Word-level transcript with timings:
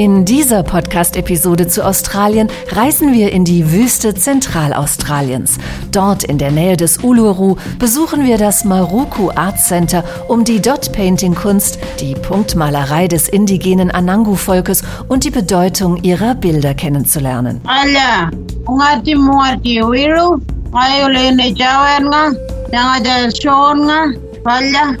In 0.00 0.24
dieser 0.24 0.62
Podcast-Episode 0.62 1.68
zu 1.68 1.84
Australien 1.84 2.48
reisen 2.70 3.12
wir 3.12 3.32
in 3.32 3.44
die 3.44 3.70
Wüste 3.70 4.14
Zentralaustraliens. 4.14 5.58
Dort 5.92 6.24
in 6.24 6.38
der 6.38 6.50
Nähe 6.50 6.78
des 6.78 7.04
Uluru 7.04 7.56
besuchen 7.78 8.24
wir 8.24 8.38
das 8.38 8.64
Maruku 8.64 9.28
Art 9.28 9.58
Center, 9.60 10.02
um 10.26 10.44
die 10.44 10.62
Dot-Painting-Kunst, 10.62 11.78
die 12.00 12.14
Punktmalerei 12.14 13.08
des 13.08 13.28
indigenen 13.28 13.90
Anangu-Volkes 13.90 14.84
und 15.08 15.24
die 15.24 15.30
Bedeutung 15.30 16.02
ihrer 16.02 16.34
Bilder 16.34 16.72
kennenzulernen. 16.72 17.60
Yang 22.72 24.29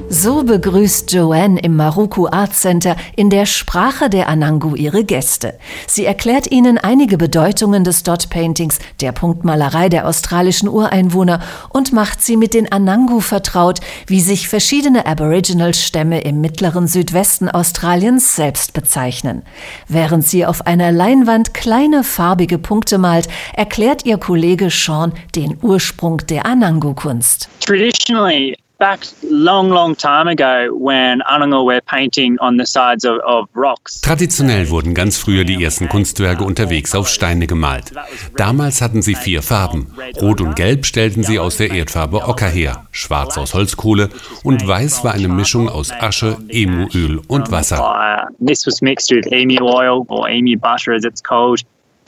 so 0.08 0.42
begrüßt 0.44 1.12
Joanne 1.12 1.60
im 1.60 1.76
Maruku 1.76 2.26
Art 2.26 2.54
Center 2.54 2.96
in 3.16 3.30
der 3.30 3.46
Sprache 3.46 4.10
der 4.10 4.28
Anangu 4.28 4.74
ihre 4.74 5.04
Gäste. 5.04 5.58
Sie 5.86 6.04
erklärt 6.04 6.50
ihnen 6.50 6.76
einige 6.76 7.16
Bedeutungen 7.16 7.84
des 7.84 8.02
Dot 8.02 8.28
Paintings, 8.28 8.78
der 9.00 9.12
Punktmalerei 9.12 9.88
der 9.88 10.06
australischen 10.06 10.68
Ureinwohner 10.68 11.40
und 11.70 11.92
macht 11.92 12.22
sie 12.22 12.36
mit 12.36 12.52
den 12.52 12.70
Anangu 12.70 13.20
vertraut, 13.20 13.80
wie 14.06 14.20
sich 14.20 14.48
verschiedene 14.48 15.06
Aboriginal-Stämme 15.06 16.20
im 16.20 16.40
mittleren 16.40 16.86
Südwesten 16.86 17.48
Australiens 17.48 18.36
selbst 18.36 18.72
bezeichnen. 18.74 19.42
Während 19.88 20.26
sie 20.26 20.44
auf 20.44 20.66
einer 20.66 20.92
Leinwand 20.92 21.54
kleine 21.54 22.04
farbige 22.04 22.58
Punkte 22.58 22.98
malt, 22.98 23.28
erklärt 23.54 24.04
ihr 24.04 24.18
Kollege 24.18 24.68
Sean 24.70 25.12
den 25.34 25.56
Ursprung 25.62 26.18
der 26.28 26.44
Anangu-Kunst. 26.46 27.48
Traditionally, 27.60 28.56
back 28.80 29.06
long, 29.22 29.68
long 29.70 29.94
time 29.94 30.26
ago 30.26 30.74
when 30.74 31.20
Anangu 31.30 31.64
were 31.64 31.80
painting 31.82 32.36
on 32.40 32.56
the 32.56 32.66
sides 32.66 33.04
of, 33.04 33.20
of 33.24 33.48
rocks. 33.54 34.00
Traditionell 34.00 34.70
wurden 34.70 34.94
ganz 34.94 35.18
früher 35.18 35.44
die 35.44 35.62
ersten 35.62 35.88
Kunstwerke 35.88 36.42
unterwegs 36.42 36.94
auf 36.94 37.08
Steine 37.08 37.46
gemalt. 37.46 37.92
Damals 38.36 38.80
hatten 38.80 39.02
sie 39.02 39.14
vier 39.14 39.42
Farben. 39.42 39.86
Rot 40.20 40.40
und 40.40 40.56
Gelb 40.56 40.86
stellten 40.86 41.22
sie 41.22 41.38
aus 41.38 41.58
der 41.58 41.70
Erdfarbe 41.70 42.26
Ocker 42.26 42.48
her, 42.48 42.86
Schwarz 42.90 43.38
aus 43.38 43.54
Holzkohle 43.54 44.08
und 44.42 44.66
Weiß 44.66 45.04
war 45.04 45.12
eine 45.12 45.28
Mischung 45.28 45.68
aus 45.68 45.92
Asche, 45.92 46.38
Emuöl 46.48 47.20
und 47.28 47.52
Wasser. 47.52 48.28
This 48.44 48.66
was 48.66 48.80
mixed 48.80 49.10
with 49.10 49.30
emu 49.30 49.62
oil 49.62 50.04
or 50.08 50.28
emu 50.28 50.58
butter 50.58 50.94
as 50.94 51.04
it's 51.04 51.22
called 51.22 51.60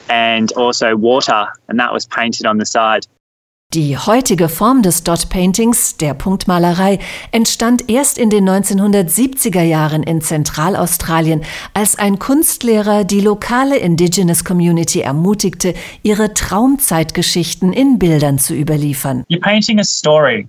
and 0.08 0.56
also 0.56 0.96
water 0.96 1.52
and 1.68 1.78
that 1.78 1.92
was 1.92 2.06
painted 2.06 2.46
on 2.46 2.58
the 2.58 2.64
side. 2.64 3.06
Die 3.74 3.96
heutige 3.96 4.50
Form 4.50 4.82
des 4.82 5.02
Dot 5.02 5.30
Paintings, 5.30 5.96
der 5.96 6.12
Punktmalerei, 6.12 6.98
entstand 7.30 7.88
erst 7.88 8.18
in 8.18 8.28
den 8.28 8.46
1970er 8.46 9.62
Jahren 9.62 10.02
in 10.02 10.20
Zentralaustralien, 10.20 11.40
als 11.72 11.98
ein 11.98 12.18
Kunstlehrer 12.18 13.04
die 13.04 13.20
lokale 13.20 13.78
Indigenous 13.78 14.44
Community 14.44 15.00
ermutigte, 15.00 15.72
ihre 16.02 16.34
Traumzeitgeschichten 16.34 17.72
in 17.72 17.98
Bildern 17.98 18.38
zu 18.38 18.54
überliefern. 18.54 19.24
You're 19.30 19.40
painting 19.40 19.78
a 19.78 19.84
story 19.84 20.46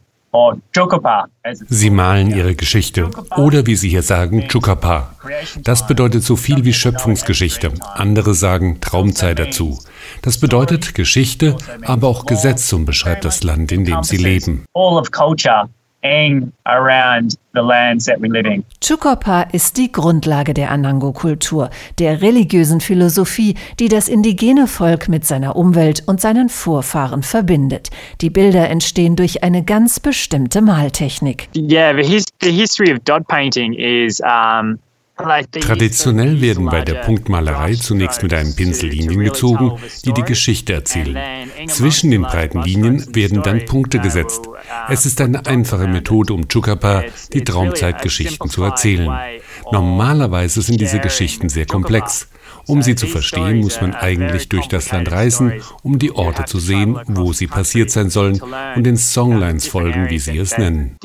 Sie 1.67 1.89
malen 1.91 2.35
ihre 2.35 2.55
Geschichte 2.55 3.09
oder 3.37 3.67
wie 3.67 3.75
Sie 3.75 3.89
hier 3.89 4.01
sagen, 4.01 4.47
Chukapa. 4.47 5.15
Das 5.61 5.85
bedeutet 5.85 6.23
so 6.23 6.35
viel 6.35 6.65
wie 6.65 6.73
Schöpfungsgeschichte. 6.73 7.71
Andere 7.93 8.33
sagen 8.33 8.81
Traumzeit 8.81 9.37
dazu. 9.37 9.77
Das 10.21 10.39
bedeutet 10.39 10.95
Geschichte, 10.95 11.57
aber 11.85 12.07
auch 12.07 12.25
Gesetz 12.25 12.71
und 12.73 12.85
beschreibt 12.85 13.25
das 13.25 13.43
Land, 13.43 13.71
in 13.71 13.85
dem 13.85 14.03
Sie 14.03 14.17
leben. 14.17 14.65
Chukopa 18.81 19.41
ist 19.53 19.77
die 19.77 19.91
Grundlage 19.91 20.53
der 20.53 20.71
Anango-Kultur, 20.71 21.69
der 21.97 22.21
religiösen 22.21 22.81
Philosophie, 22.81 23.55
die 23.79 23.87
das 23.87 24.09
indigene 24.09 24.67
Volk 24.67 25.07
mit 25.07 25.25
seiner 25.25 25.55
Umwelt 25.55 26.03
und 26.05 26.19
seinen 26.19 26.49
Vorfahren 26.49 27.23
verbindet. 27.23 27.89
Die 28.19 28.29
Bilder 28.29 28.69
entstehen 28.69 29.15
durch 29.15 29.43
eine 29.43 29.63
ganz 29.63 30.01
bestimmte 30.01 30.61
Maltechnik. 30.61 31.47
Yeah, 31.55 31.95
the, 31.95 32.03
his 32.03 32.25
the 32.41 32.51
history 32.51 32.91
of 32.91 32.99
dot 33.05 33.25
painting 33.27 33.73
is 33.73 34.19
um 34.19 34.79
Traditionell 35.15 36.41
werden 36.41 36.65
bei 36.65 36.81
der 36.81 36.95
Punktmalerei 36.95 37.75
zunächst 37.75 38.23
mit 38.23 38.33
einem 38.33 38.55
Pinsel 38.55 38.89
Linien 38.89 39.23
gezogen, 39.23 39.77
die 40.05 40.11
die 40.13 40.23
Geschichte 40.23 40.73
erzählen. 40.73 41.17
Zwischen 41.67 42.09
den 42.09 42.23
breiten 42.23 42.63
Linien 42.63 43.15
werden 43.15 43.43
dann 43.43 43.63
Punkte 43.65 43.99
gesetzt. 43.99 44.49
Es 44.89 45.05
ist 45.05 45.21
eine 45.21 45.45
einfache 45.45 45.87
Methode, 45.87 46.33
um 46.33 46.47
Chukapa 46.47 47.03
die 47.31 47.43
Traumzeitgeschichten 47.43 48.49
zu 48.49 48.63
erzählen. 48.63 49.15
Normalerweise 49.73 50.61
sind 50.61 50.79
diese 50.79 50.99
Geschichten 50.99 51.49
sehr 51.49 51.65
komplex. 51.65 52.27
Um 52.67 52.83
sie 52.83 52.93
zu 52.93 53.07
verstehen, 53.07 53.61
muss 53.61 53.81
man 53.81 53.95
eigentlich 53.95 54.47
durch 54.47 54.67
das 54.67 54.91
Land 54.91 55.11
reisen, 55.11 55.51
um 55.81 55.97
die 55.97 56.11
Orte 56.11 56.45
zu 56.45 56.59
sehen, 56.59 56.99
wo 57.07 57.33
sie 57.33 57.47
passiert 57.47 57.89
sein 57.89 58.11
sollen 58.11 58.39
und 58.75 58.83
den 58.83 58.97
Songlines 58.97 59.67
folgen, 59.67 60.11
wie 60.11 60.19
sie 60.19 60.37
es 60.37 60.59
nennen. 60.59 60.95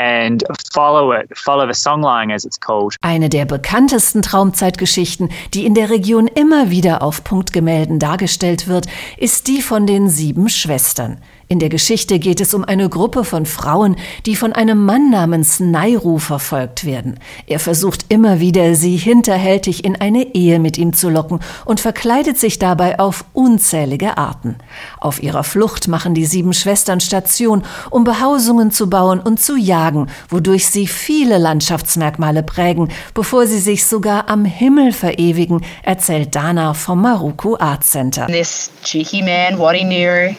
And 0.00 0.44
follow 0.72 1.12
it, 1.12 1.28
follow 1.36 1.66
the 1.66 1.74
songline 1.74 2.32
as 2.32 2.44
it's 2.44 2.58
called. 2.58 2.94
Eine 3.00 3.28
der 3.28 3.46
bekanntesten 3.46 4.22
Traumzeitgeschichten, 4.22 5.28
die 5.54 5.66
in 5.66 5.74
der 5.74 5.90
Region 5.90 6.28
immer 6.28 6.70
wieder 6.70 7.02
auf 7.02 7.24
Punktgemälden 7.24 7.98
dargestellt 7.98 8.68
wird, 8.68 8.86
ist 9.16 9.48
die 9.48 9.60
von 9.60 9.88
den 9.88 10.08
sieben 10.08 10.48
Schwestern. 10.48 11.20
In 11.50 11.60
der 11.60 11.70
Geschichte 11.70 12.18
geht 12.18 12.42
es 12.42 12.52
um 12.52 12.62
eine 12.62 12.90
Gruppe 12.90 13.24
von 13.24 13.46
Frauen, 13.46 13.96
die 14.26 14.36
von 14.36 14.52
einem 14.52 14.84
Mann 14.84 15.08
namens 15.08 15.60
Nairu 15.60 16.18
verfolgt 16.18 16.84
werden. 16.84 17.18
Er 17.46 17.58
versucht 17.58 18.04
immer 18.10 18.38
wieder, 18.38 18.74
sie 18.74 18.98
hinterhältig 18.98 19.82
in 19.82 19.98
eine 19.98 20.34
Ehe 20.34 20.58
mit 20.58 20.76
ihm 20.76 20.92
zu 20.92 21.08
locken 21.08 21.40
und 21.64 21.80
verkleidet 21.80 22.36
sich 22.36 22.58
dabei 22.58 22.98
auf 22.98 23.24
unzählige 23.32 24.18
Arten. 24.18 24.56
Auf 25.00 25.22
ihrer 25.22 25.42
Flucht 25.42 25.88
machen 25.88 26.12
die 26.12 26.26
sieben 26.26 26.52
Schwestern 26.52 27.00
Station, 27.00 27.62
um 27.88 28.04
Behausungen 28.04 28.70
zu 28.70 28.90
bauen 28.90 29.18
und 29.18 29.40
zu 29.40 29.56
jagen, 29.56 30.10
wodurch 30.28 30.68
sie 30.68 30.86
viele 30.86 31.38
Landschaftsmerkmale 31.38 32.42
prägen, 32.42 32.90
bevor 33.14 33.46
sie 33.46 33.60
sich 33.60 33.86
sogar 33.86 34.28
am 34.28 34.44
Himmel 34.44 34.92
verewigen, 34.92 35.64
erzählt 35.82 36.34
Dana 36.34 36.74
vom 36.74 37.00
Maruku 37.00 37.56
Art 37.56 37.84
Center. 37.84 38.26
This 38.26 38.70
cheeky 38.84 39.22
man, 39.22 39.56
knew, 39.56 40.36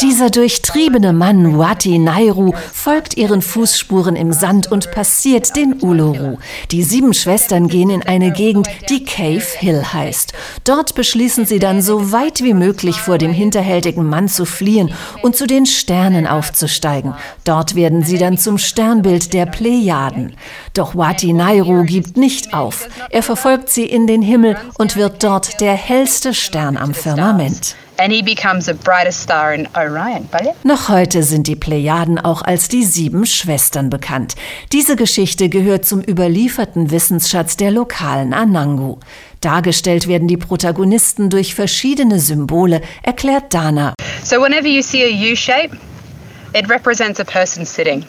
dieser 0.00 0.30
durchtriebene 0.30 1.12
Mann, 1.12 1.58
Wati 1.58 1.98
Nairu, 1.98 2.52
folgt 2.72 3.16
ihren 3.16 3.42
Fußspuren 3.42 4.16
im 4.16 4.32
Sand 4.32 4.70
und 4.70 4.90
passiert 4.90 5.54
den 5.56 5.80
Uluru. 5.80 6.38
Die 6.70 6.82
sieben 6.82 7.14
Schwestern 7.14 7.68
gehen 7.68 7.90
in 7.90 8.02
eine 8.02 8.32
Gegend, 8.32 8.68
die 8.88 9.04
Cave 9.04 9.44
Hill 9.58 9.84
heißt. 9.92 10.32
Dort 10.64 10.94
beschließen 10.94 11.46
sie 11.46 11.58
dann, 11.58 11.80
so 11.82 12.12
weit 12.12 12.42
wie 12.42 12.54
möglich 12.54 13.00
vor 13.00 13.18
dem 13.18 13.32
hinterhältigen 13.32 14.06
Mann 14.06 14.28
zu 14.28 14.44
fliehen 14.44 14.92
und 15.22 15.36
zu 15.36 15.46
den 15.46 15.66
Sternen 15.66 16.26
aufzusteigen. 16.26 17.14
Dort 17.44 17.74
werden 17.74 18.02
sie 18.02 18.18
dann 18.18 18.38
zum 18.38 18.58
Sternbild 18.58 19.32
der 19.32 19.46
Plejaden. 19.46 20.34
Doch 20.74 20.96
Wati 20.96 21.32
Nairu 21.32 21.84
gibt 21.84 22.16
nicht 22.16 22.54
auf. 22.54 22.88
Er 23.10 23.22
verfolgt 23.22 23.68
sie 23.68 23.86
in 23.86 24.06
den 24.06 24.22
Himmel 24.22 24.56
und 24.78 24.96
wird 24.96 25.22
dort 25.22 25.60
der 25.60 25.74
hellste 25.74 26.34
Stern 26.34 26.76
am 26.76 26.94
Firmament. 26.94 27.76
Noch 30.64 30.88
heute 30.88 31.22
sind 31.22 31.46
die 31.46 31.56
Plejaden 31.56 32.18
auch 32.18 32.42
als 32.42 32.68
die 32.68 32.84
sieben 32.84 33.26
Schwestern 33.26 33.90
bekannt. 33.90 34.34
Diese 34.72 34.96
Geschichte 34.96 35.48
gehört 35.48 35.84
zum 35.84 36.00
überlieferten 36.02 36.90
Wissensschatz 36.90 37.56
der 37.56 37.70
lokalen 37.70 38.32
Anangu. 38.32 38.98
Dargestellt 39.40 40.08
werden 40.08 40.28
die 40.28 40.36
Protagonisten 40.36 41.30
durch 41.30 41.54
verschiedene 41.54 42.18
Symbole, 42.18 42.80
erklärt 43.02 43.52
Dana. 43.54 43.94
So 44.22 44.36
whenever 44.36 44.68
you 44.68 44.82
see 44.82 45.02
a 45.02 45.32
U-shape, 45.32 45.76
it 46.54 46.68
represents 46.70 47.20
a 47.20 47.24
person 47.24 47.64
sitting. 47.64 48.04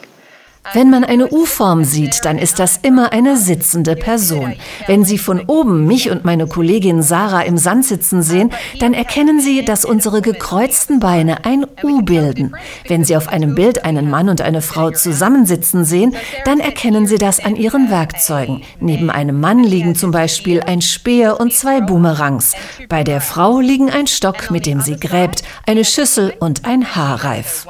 Wenn 0.72 0.90
man 0.90 1.04
eine 1.04 1.30
U-Form 1.30 1.84
sieht, 1.84 2.24
dann 2.24 2.38
ist 2.38 2.58
das 2.58 2.78
immer 2.78 3.12
eine 3.12 3.36
sitzende 3.36 3.96
Person. 3.96 4.56
Wenn 4.88 5.04
Sie 5.04 5.18
von 5.18 5.42
oben 5.48 5.86
mich 5.86 6.10
und 6.10 6.24
meine 6.24 6.48
Kollegin 6.48 7.02
Sarah 7.04 7.42
im 7.42 7.58
Sand 7.58 7.86
sitzen 7.86 8.24
sehen, 8.24 8.52
dann 8.80 8.94
erkennen 8.94 9.42
Sie, 9.42 9.66
dass 9.66 9.84
unsere 9.84 10.22
gekreuzten 10.22 11.00
Beine 11.00 11.44
ein 11.46 11.66
U 11.84 12.02
bilden. 12.02 12.56
Wenn 12.88 13.04
Sie 13.04 13.18
auf 13.18 13.28
einem 13.28 13.56
Bild 13.56 13.84
einen 13.84 14.10
Mann 14.10 14.30
und 14.30 14.42
eine 14.42 14.62
Frau 14.62 14.92
zusammensitzen 14.92 15.84
sehen, 15.84 16.16
dann 16.46 16.60
erkennen 16.60 17.08
Sie 17.08 17.18
das 17.18 17.44
an 17.44 17.56
ihren 17.56 17.90
Werkzeugen. 17.90 18.64
Neben 18.80 19.10
einem 19.10 19.40
Mann 19.42 19.64
liegen 19.64 19.96
zum 19.96 20.12
Beispiel 20.12 20.62
ein 20.62 20.82
Speer 20.82 21.40
und 21.40 21.54
zwei 21.54 21.82
Boomerangs. 21.82 22.54
Bei 22.88 23.04
der 23.04 23.20
Frau 23.20 23.60
liegen 23.60 23.90
ein 23.92 24.08
Stock, 24.08 24.50
mit 24.50 24.66
dem 24.66 24.80
sie 24.80 24.98
gräbt, 24.98 25.44
eine 25.66 25.84
Schüssel 25.84 26.34
und 26.40 26.66
ein 26.66 26.96
Haarreif 26.96 27.66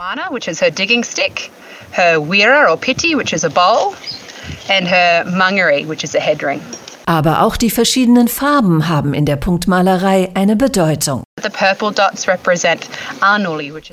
her 1.93 2.19
wira 2.19 2.69
or 2.69 2.77
piti, 2.77 3.15
which 3.15 3.33
is 3.33 3.43
a 3.43 3.49
bowl, 3.49 3.95
and 4.69 4.87
her 4.87 5.23
mangere, 5.25 5.85
which 5.85 6.03
is 6.03 6.15
a 6.15 6.19
head 6.19 6.43
ring. 6.43 6.61
Aber 7.05 7.41
auch 7.41 7.57
die 7.57 7.69
verschiedenen 7.69 8.27
Farben 8.27 8.87
haben 8.87 9.13
in 9.13 9.25
der 9.25 9.35
Punktmalerei 9.35 10.29
eine 10.35 10.55
Bedeutung. 10.55 11.23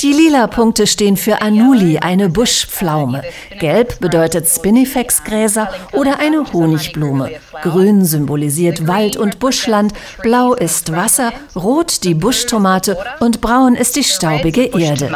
Die 0.03 0.13
lila 0.13 0.47
Punkte 0.47 0.87
stehen 0.87 1.17
für 1.17 1.41
Anuli, 1.41 1.99
eine 1.99 2.29
Buschpflaume. 2.29 3.23
Gelb 3.59 3.99
bedeutet 3.99 4.47
Spinifex-Gräser 4.47 5.73
oder 5.93 6.21
eine 6.21 6.53
Honigblume. 6.53 7.31
Grün 7.63 8.05
symbolisiert 8.05 8.87
Wald 8.87 9.17
und 9.17 9.39
Buschland, 9.39 9.93
blau 10.23 10.55
ist 10.55 10.95
Wasser, 10.95 11.33
rot 11.57 12.05
die 12.05 12.15
Buschtomate 12.15 12.97
und 13.21 13.41
braun 13.41 13.75
ist 13.75 13.97
die 13.97 14.05
staubige 14.05 14.67
Erde. 14.67 15.11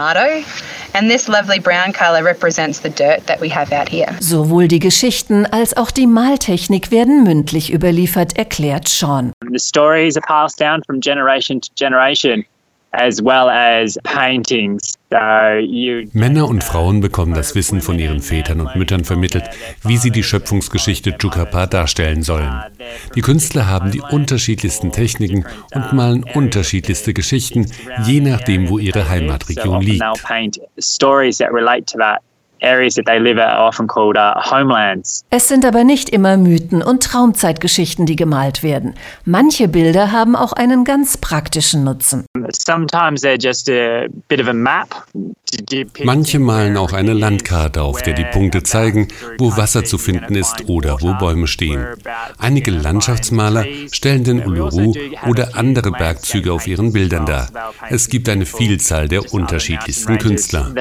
Sowohl 4.20 4.68
die 4.68 4.78
Geschichten 4.78 5.46
als 5.46 5.76
auch 5.76 5.90
die 5.90 6.06
Maltechnik 6.06 6.90
werden 6.90 7.24
mündlich 7.24 7.72
überliefert, 7.72 8.36
erklärt 8.36 8.88
Sean. 8.88 9.32
The 9.52 9.58
stories 9.58 10.16
are 10.16 10.26
passed 10.26 10.60
down 10.60 10.82
from 10.86 11.00
generation 11.00 11.60
to 11.60 11.68
generation. 11.76 12.13
As 12.96 13.20
well 13.20 13.48
as 13.48 13.98
paintings. 14.04 14.94
Männer 16.12 16.48
und 16.48 16.62
Frauen 16.62 17.00
bekommen 17.00 17.34
das 17.34 17.56
Wissen 17.56 17.80
von 17.80 17.98
ihren 17.98 18.20
Vätern 18.20 18.60
und 18.60 18.76
Müttern 18.76 19.04
vermittelt, 19.04 19.50
wie 19.82 19.96
sie 19.96 20.12
die 20.12 20.22
Schöpfungsgeschichte 20.22 21.18
Chukapa 21.18 21.66
darstellen 21.66 22.22
sollen. 22.22 22.52
Die 23.16 23.20
Künstler 23.20 23.66
haben 23.68 23.90
die 23.90 24.00
unterschiedlichsten 24.00 24.92
Techniken 24.92 25.44
und 25.74 25.92
malen 25.92 26.22
unterschiedlichste 26.22 27.14
Geschichten, 27.14 27.66
je 28.04 28.20
nachdem, 28.20 28.68
wo 28.68 28.78
ihre 28.78 29.08
Heimatregion 29.08 29.82
liegt. 29.82 30.02
Areas 32.64 32.94
that 32.94 33.06
they 33.06 33.18
live 33.18 33.38
are 33.38 33.58
often 33.58 33.86
called 33.86 34.16
uh, 34.16 34.34
homelands. 34.50 35.24
Es 35.30 35.48
sind 35.48 35.64
aber 35.64 35.84
nicht 35.84 36.10
immer 36.10 36.36
Mythen 36.36 36.82
und 36.82 37.02
Traumzeitgeschichten, 37.02 38.06
die 38.06 38.16
gemalt 38.16 38.62
werden. 38.62 38.94
Manche 39.24 39.68
Bilder 39.68 40.12
haben 40.12 40.36
auch 40.36 40.52
einen 40.52 40.84
ganz 40.84 41.16
praktischen 41.16 41.84
Nutzen. 41.84 42.24
Sometimes 42.50 43.22
they're 43.22 43.40
just 43.40 43.68
a 43.68 44.06
bit 44.28 44.40
of 44.40 44.48
a 44.48 44.52
map 44.52 44.88
Manche 46.02 46.38
malen 46.38 46.76
auch 46.76 46.92
eine 46.92 47.12
Landkarte, 47.12 47.82
auf 47.82 48.02
der 48.02 48.14
die 48.14 48.24
Punkte 48.24 48.62
zeigen, 48.62 49.08
wo 49.38 49.56
Wasser 49.56 49.84
zu 49.84 49.98
finden 49.98 50.34
ist 50.34 50.68
oder 50.68 51.00
wo 51.00 51.14
Bäume 51.14 51.46
stehen. 51.46 51.86
Einige 52.38 52.70
Landschaftsmaler 52.70 53.64
stellen 53.92 54.24
den 54.24 54.44
Uluru 54.44 54.94
oder 55.28 55.50
andere 55.54 55.90
Bergzüge 55.92 56.52
auf 56.52 56.66
ihren 56.66 56.92
Bildern 56.92 57.26
dar. 57.26 57.48
Es 57.88 58.08
gibt 58.08 58.28
eine 58.28 58.46
Vielzahl 58.46 59.08
der 59.08 59.32
unterschiedlichsten 59.32 60.18
Künstler. 60.18 60.72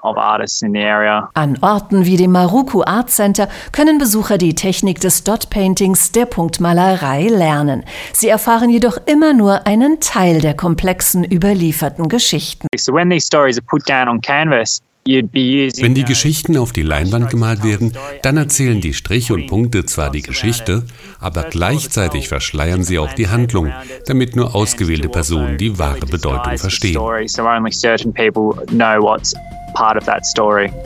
An 0.00 1.58
Orten 1.60 2.04
wie 2.04 2.16
dem 2.16 2.32
Maruku 2.32 2.82
Art 2.82 3.10
Center 3.10 3.48
können 3.72 3.98
Besucher 3.98 4.38
die 4.38 4.54
Technik 4.54 5.00
des 5.00 5.24
Dot 5.24 5.50
Paintings, 5.50 6.12
der 6.12 6.26
Punktmalerei, 6.26 7.26
lernen. 7.28 7.84
Sie 8.12 8.28
erfahren 8.28 8.70
jedoch 8.70 8.98
immer 9.06 9.32
nur 9.32 9.66
einen 9.66 9.98
Teil 10.00 10.40
der 10.40 10.54
komplexen 10.54 11.24
überlieferten 11.24 12.08
Geschichten. 12.08 12.68
So 12.76 12.92
when 12.92 13.10
these 13.10 13.26
stories 13.26 13.58
are 13.58 13.66
put 13.66 13.88
down 13.88 14.08
on 14.08 14.20
canvas, 14.20 14.80
wenn 15.08 15.94
die 15.94 16.04
Geschichten 16.04 16.58
auf 16.58 16.72
die 16.72 16.82
Leinwand 16.82 17.30
gemalt 17.30 17.64
werden, 17.64 17.94
dann 18.22 18.36
erzählen 18.36 18.80
die 18.80 18.92
Striche 18.92 19.32
und 19.32 19.46
Punkte 19.46 19.86
zwar 19.86 20.10
die 20.10 20.20
Geschichte, 20.20 20.84
aber 21.18 21.44
gleichzeitig 21.44 22.28
verschleiern 22.28 22.84
sie 22.84 22.98
auch 22.98 23.14
die 23.14 23.28
Handlung, 23.28 23.72
damit 24.06 24.36
nur 24.36 24.54
ausgewählte 24.54 25.08
Personen 25.08 25.56
die 25.56 25.78
wahre 25.78 26.04
Bedeutung 26.04 26.58
verstehen. 26.58 27.00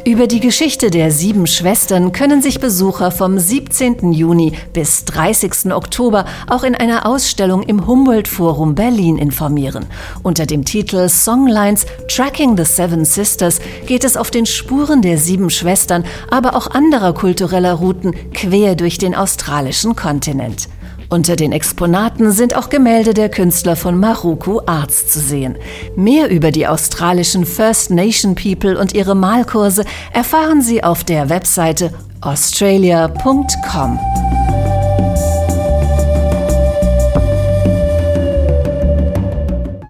Über 0.05 0.26
die 0.26 0.40
Geschichte 0.40 0.90
der 0.90 1.11
sieben 1.11 1.46
Schwestern 1.46 2.12
können 2.12 2.43
sich 2.43 2.61
Besucher 2.61 3.11
vom 3.11 3.38
17. 3.38 4.12
Juni 4.12 4.52
bis 4.73 5.05
30. 5.05 5.73
Oktober 5.73 6.25
auch 6.49 6.62
in 6.62 6.75
einer 6.75 7.06
Ausstellung 7.06 7.62
im 7.62 7.87
Humboldt 7.87 8.29
Forum 8.29 8.75
Berlin 8.75 9.19
informieren. 9.19 9.87
Unter 10.23 10.46
dem 10.46 10.64
Titel 10.64 11.08
Songlines 11.08 11.87
Tracking 12.08 12.56
the 12.56 12.64
Seven 12.64 13.05
Sisters 13.05 13.61
geht 13.87 14.05
es 14.05 14.17
auf 14.17 14.31
den 14.31 14.46
Spuren 14.46 15.02
der 15.02 15.19
sieben 15.19 15.50
Schwestern, 15.50 16.05
aber 16.31 16.55
auch 16.56 16.69
anderer 16.69 17.14
kultureller 17.14 17.75
Routen 17.75 18.14
quer 18.32 18.75
durch 18.75 18.99
den 18.99 19.14
australischen 19.14 19.96
Kontinent. 19.96 20.69
Unter 21.12 21.37
den 21.37 21.53
Exponaten 21.53 22.32
sind 22.32 22.56
auch 22.56 22.70
Gemälde 22.70 23.12
der 23.12 23.29
Künstler 23.29 23.76
von 23.76 24.00
Maruku 24.00 24.61
Arts 24.64 25.09
zu 25.09 25.20
sehen. 25.20 25.56
Mehr 25.94 26.31
über 26.31 26.50
die 26.50 26.67
australischen 26.67 27.44
First 27.44 27.91
Nation 27.91 28.35
People 28.35 28.79
und 28.79 28.94
ihre 28.94 29.14
Malkurse 29.14 29.85
erfahren 30.14 30.62
Sie 30.62 30.82
auf 30.82 31.05
der 31.05 31.29
Webseite 31.29 31.93
australia.com. 32.23 33.99